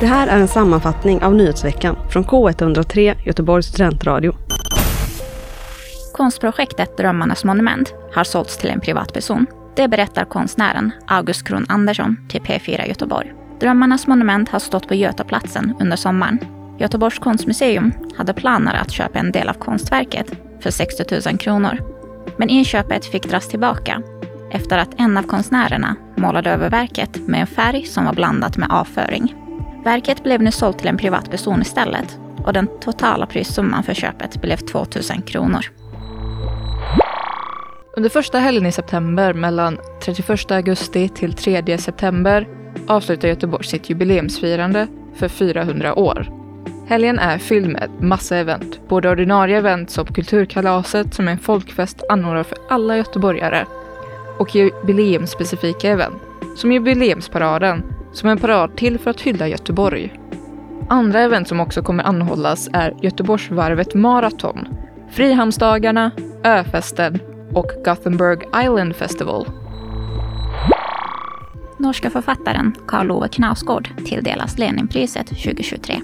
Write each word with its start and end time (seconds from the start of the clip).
Det 0.00 0.06
här 0.06 0.26
är 0.28 0.40
en 0.40 0.48
sammanfattning 0.48 1.22
av 1.22 1.34
nyhetsveckan 1.34 1.96
från 2.10 2.24
K103 2.24 3.16
Göteborgs 3.24 3.66
studentradio. 3.66 4.34
Konstprojektet 6.14 6.96
Drömmarnas 6.96 7.44
monument 7.44 7.94
har 8.14 8.24
sålts 8.24 8.58
till 8.58 8.70
en 8.70 8.80
privatperson. 8.80 9.46
Det 9.76 9.88
berättar 9.88 10.24
konstnären 10.24 10.90
August 11.06 11.46
Kron 11.46 11.66
Andersson 11.68 12.16
till 12.28 12.40
P4 12.40 12.88
Göteborg. 12.88 13.32
Drömmarnas 13.60 14.06
monument 14.06 14.48
har 14.48 14.58
stått 14.58 14.88
på 14.88 14.94
Götaplatsen 14.94 15.74
under 15.80 15.96
sommaren. 15.96 16.38
Göteborgs 16.78 17.18
konstmuseum 17.18 17.92
hade 18.16 18.34
planer 18.34 18.74
att 18.74 18.90
köpa 18.90 19.18
en 19.18 19.32
del 19.32 19.48
av 19.48 19.54
konstverket 19.54 20.32
för 20.60 20.70
60 20.70 21.30
000 21.30 21.38
kronor. 21.38 21.78
Men 22.36 22.48
inköpet 22.48 23.04
fick 23.04 23.30
dras 23.30 23.48
tillbaka 23.48 24.02
efter 24.52 24.78
att 24.78 25.00
en 25.00 25.16
av 25.16 25.22
konstnärerna 25.22 25.96
målade 26.16 26.50
över 26.50 26.70
verket 26.70 27.28
med 27.28 27.40
en 27.40 27.46
färg 27.46 27.82
som 27.82 28.04
var 28.04 28.12
blandat 28.12 28.56
med 28.56 28.70
avföring. 28.70 29.34
Verket 29.84 30.24
blev 30.24 30.42
nu 30.42 30.50
sålt 30.50 30.78
till 30.78 30.88
en 30.88 30.96
privatperson 30.96 31.62
istället 31.62 32.18
och 32.44 32.52
den 32.52 32.68
totala 32.80 33.26
prissumman 33.26 33.82
för 33.82 33.94
köpet 33.94 34.42
blev 34.42 34.56
2000 34.56 35.22
kronor. 35.22 35.64
Under 37.96 38.10
första 38.10 38.38
helgen 38.38 38.66
i 38.66 38.72
september 38.72 39.34
mellan 39.34 39.78
31 40.04 40.50
augusti 40.50 41.08
till 41.08 41.32
3 41.32 41.78
september 41.78 42.48
avslutar 42.86 43.28
Göteborg 43.28 43.64
sitt 43.64 43.90
jubileumsfirande 43.90 44.86
för 45.14 45.28
400 45.28 45.94
år. 45.94 46.28
Helgen 46.86 47.18
är 47.18 47.38
fylld 47.38 47.68
med 47.68 47.90
massa 48.00 48.36
event, 48.36 48.80
både 48.88 49.10
ordinarie 49.10 49.58
event 49.58 49.90
som 49.90 50.06
Kulturkalaset 50.06 51.14
som 51.14 51.28
är 51.28 51.32
en 51.32 51.38
folkfest 51.38 52.02
anordnad 52.08 52.46
för 52.46 52.58
alla 52.68 52.96
göteborgare 52.96 53.66
och 54.42 54.54
jubileumsspecifika 54.54 55.90
event 55.90 56.22
som 56.56 56.72
Jubileumsparaden 56.72 57.82
som 58.12 58.28
är 58.28 58.32
en 58.32 58.38
parad 58.38 58.76
till 58.76 58.98
för 58.98 59.10
att 59.10 59.20
hylla 59.20 59.48
Göteborg. 59.48 60.20
Andra 60.88 61.20
event 61.20 61.48
som 61.48 61.60
också 61.60 61.82
kommer 61.82 62.04
anhållas 62.04 62.68
är 62.72 62.94
Göteborgsvarvet 63.02 63.94
Marathon, 63.94 64.68
Frihamnsdagarna, 65.10 66.10
Öfesten 66.44 67.18
och 67.54 67.70
Gothenburg 67.84 68.42
Island 68.64 68.96
Festival. 68.96 69.46
Norska 71.78 72.10
författaren 72.10 72.74
Karl 72.86 73.10
Ove 73.10 73.28
Knausgård 73.28 73.88
tilldelas 74.06 74.58
Leninpriset 74.58 75.26
2023. 75.26 76.00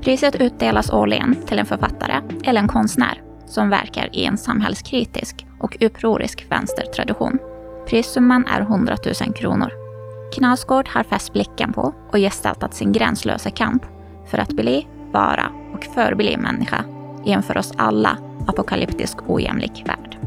Priset 0.00 0.40
utdelas 0.40 0.90
årligen 0.90 1.36
till 1.46 1.58
en 1.58 1.66
författare 1.66 2.20
eller 2.44 2.60
en 2.60 2.68
konstnär 2.68 3.22
som 3.46 3.70
verkar 3.70 4.08
i 4.12 4.24
en 4.24 4.38
samhällskritisk 4.38 5.46
och 5.60 5.76
upprorisk 5.80 6.46
vänstertradition. 6.48 7.38
Prissumman 7.86 8.46
är 8.46 8.60
100 8.60 8.96
000 9.20 9.34
kronor. 9.34 9.72
Knausgård 10.34 10.88
har 10.88 11.02
fäst 11.02 11.32
blicken 11.32 11.72
på 11.72 11.94
och 12.10 12.18
gestaltat 12.18 12.74
sin 12.74 12.92
gränslösa 12.92 13.50
kamp 13.50 13.82
för 14.30 14.38
att 14.38 14.52
bli, 14.52 14.86
vara 15.12 15.50
och 15.74 15.84
förbli 15.84 16.36
människa 16.36 16.84
i 17.24 17.32
en 17.32 17.42
för 17.42 17.58
oss 17.58 17.72
alla 17.76 18.18
apokalyptisk 18.46 19.18
ojämlik 19.26 19.82
värld. 19.86 20.18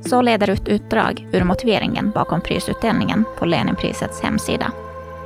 Så 0.00 0.22
leder 0.22 0.50
ut 0.50 0.68
utdrag 0.68 1.28
ur 1.32 1.44
motiveringen 1.44 2.10
bakom 2.10 2.40
prisutdelningen 2.40 3.24
på 3.38 3.46
Leninprisets 3.46 4.22
hemsida. 4.22 4.72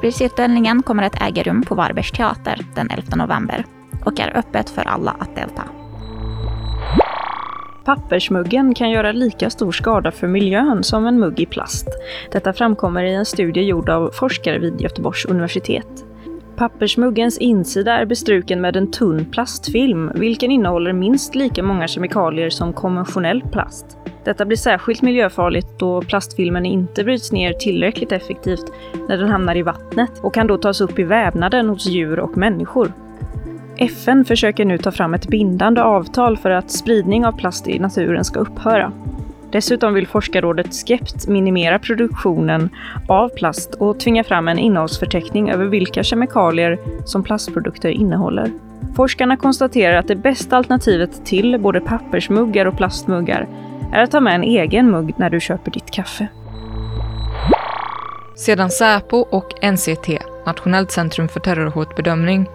Prisutdelningen 0.01 0.83
kommer 0.83 1.03
att 1.03 1.23
äga 1.23 1.43
rum 1.43 1.63
på 1.63 1.75
Varbergs 1.75 2.13
teater 2.13 2.67
den 2.75 2.91
11 2.91 3.17
november 3.17 3.65
och 4.05 4.21
är 4.21 4.37
öppet 4.37 4.71
för 4.71 4.83
alla 4.83 5.17
att 5.19 5.37
delta. 5.37 5.82
Pappersmuggen 7.85 8.75
kan 8.75 8.91
göra 8.91 9.13
lika 9.13 9.51
stor 9.51 9.73
skada 9.73 10.11
för 10.11 10.27
miljön 10.27 10.83
som 10.83 11.07
en 11.07 11.21
mugg 11.21 11.41
i 11.41 11.47
plast. 11.47 11.89
Detta 12.33 12.53
framkommer 12.53 13.05
i 13.05 13.15
en 13.15 13.27
studie 13.27 13.61
gjord 13.61 13.89
av 13.89 14.11
forskare 14.11 14.59
vid 14.59 14.81
Göteborgs 14.81 15.25
universitet. 15.25 16.05
Pappersmuggens 16.57 17.39
insida 17.39 17.93
är 17.93 18.07
bestruken 18.07 18.61
med 18.61 18.77
en 18.77 18.91
tunn 18.91 19.25
plastfilm, 19.25 20.11
vilken 20.15 20.51
innehåller 20.51 20.93
minst 20.93 21.35
lika 21.35 21.63
många 21.63 21.89
kemikalier 21.89 22.51
som 22.51 22.73
konventionell 22.73 23.43
plast. 23.53 23.99
Detta 24.25 24.45
blir 24.45 24.57
särskilt 24.57 25.03
miljöfarligt 25.03 25.79
då 25.79 26.03
plastfilmen 26.03 26.67
inte 26.67 27.05
bryts 27.05 27.33
ner 27.33 27.53
tillräckligt 27.53 28.13
effektivt 28.13 28.73
när 29.09 29.17
den 29.17 29.29
hamnar 29.29 29.57
i 29.57 29.63
vattnet 29.63 30.11
och 30.23 30.35
kan 30.35 30.47
då 30.47 30.59
tas 30.59 30.81
upp 30.81 30.99
i 30.99 31.03
vävnaden 31.03 31.69
hos 31.69 31.87
djur 31.87 32.21
och 32.21 32.37
människor. 32.37 32.93
FN 33.83 34.25
försöker 34.25 34.65
nu 34.65 34.79
ta 34.79 34.91
fram 34.93 35.15
ett 35.15 35.29
bindande 35.29 35.83
avtal 35.83 36.37
för 36.37 36.51
att 36.51 36.71
spridning 36.71 37.27
av 37.27 37.33
plast 37.33 37.69
i 37.69 37.79
naturen 37.79 38.25
ska 38.25 38.41
upphöra. 38.41 38.93
Dessutom 39.51 39.95
vill 39.95 40.07
forskarrådet 40.07 40.75
Skept 40.75 41.29
minimera 41.29 41.79
produktionen 41.79 42.71
av 43.09 43.29
plast 43.29 43.75
och 43.75 44.01
tvinga 44.01 44.25
fram 44.25 44.49
en 44.49 44.59
innehållsförteckning 44.59 45.51
över 45.51 45.65
vilka 45.65 46.03
kemikalier 46.03 46.79
som 47.05 47.23
plastprodukter 47.23 47.89
innehåller. 47.89 48.51
Forskarna 48.97 49.37
konstaterar 49.37 49.97
att 49.97 50.09
det 50.09 50.17
bästa 50.17 50.57
alternativet 50.57 51.25
till 51.25 51.61
både 51.61 51.81
pappersmuggar 51.81 52.67
och 52.67 52.77
plastmuggar 52.77 53.49
är 53.93 54.03
att 54.03 54.11
ta 54.11 54.21
med 54.21 54.35
en 54.35 54.43
egen 54.43 54.91
mugg 54.91 55.15
när 55.17 55.31
du 55.31 55.41
köper 55.41 55.71
ditt 55.71 55.91
kaffe. 55.91 56.29
Sedan 58.37 58.71
Säpo 58.71 59.17
och 59.17 59.65
NCT, 59.73 60.09
Nationellt 60.47 60.91
centrum 60.91 61.29
för 61.29 61.41
terrorhotbedömning, 61.41 62.47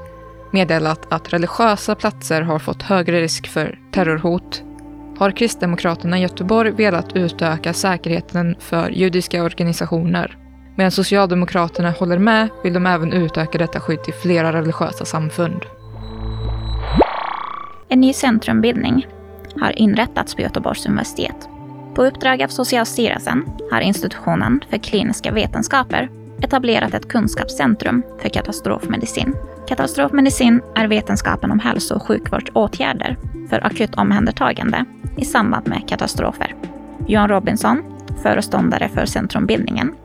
meddelat 0.52 1.14
att 1.14 1.34
religiösa 1.34 1.96
platser 1.96 2.42
har 2.42 2.60
fått 2.60 2.84
högre 2.84 3.22
risk 3.22 3.48
för 3.48 3.80
terrorhot 3.92 4.64
har 5.18 5.32
Kristdemokraterna 5.32 6.18
i 6.18 6.22
Göteborg 6.22 6.72
velat 6.72 7.16
utöka 7.16 7.74
säkerheten 7.74 8.56
för 8.60 8.90
judiska 8.90 9.44
organisationer. 9.44 10.38
Medan 10.76 10.92
Socialdemokraterna 10.92 11.92
håller 11.92 12.20
med 12.20 12.50
vill 12.64 12.74
de 12.74 12.86
även 12.86 13.14
utöka 13.14 13.58
detta 13.58 13.80
skydd 13.80 14.04
till 14.04 14.14
flera 14.14 14.54
religiösa 14.54 15.06
samfund. 15.06 15.66
En 17.90 18.02
ny 18.02 18.14
centrumbildning 18.14 19.08
har 19.62 19.80
inrättats 19.80 20.36
på 20.36 20.42
Göteborgs 20.42 20.86
universitet. 20.86 21.50
På 21.96 22.06
uppdrag 22.06 22.44
av 22.44 22.48
Socialstyrelsen 22.48 23.46
har 23.72 23.82
institutionen 23.82 24.64
för 24.70 24.78
kliniska 24.78 25.32
vetenskaper 25.32 26.10
etablerat 26.42 26.94
ett 26.94 27.08
kunskapscentrum 27.08 28.04
för 28.22 28.30
katastrofmedicin. 28.30 29.36
Katastrofmedicin 29.68 30.62
är 30.76 30.88
vetenskapen 30.88 31.52
om 31.52 31.60
hälso 31.60 31.96
och 31.96 32.08
sjukvårdsåtgärder 32.08 33.18
för 33.50 33.66
akut 33.66 33.96
omhändertagande 33.96 34.86
i 35.18 35.26
samband 35.26 35.68
med 35.68 35.90
katastrofer. 35.90 36.56
Johan 37.08 37.30
Robinson, 37.30 37.84
föreståndare 38.24 38.90
för 38.90 39.06
centrumbildningen, 39.06 39.96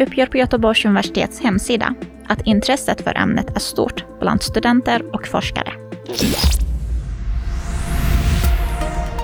uppger 0.00 0.26
på 0.26 0.36
Göteborgs 0.36 0.84
universitets 0.84 1.40
hemsida 1.40 1.94
att 2.26 2.46
intresset 2.46 3.00
för 3.00 3.16
ämnet 3.16 3.56
är 3.56 3.60
stort 3.60 4.04
bland 4.20 4.42
studenter 4.42 5.14
och 5.14 5.26
forskare. 5.26 5.72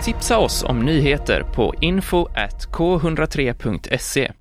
Tipsa 0.05 0.39
oss 0.39 0.65
om 0.65 0.81
nyheter 0.81 1.43
på 1.55 1.75
info.k103.se. 1.81 4.33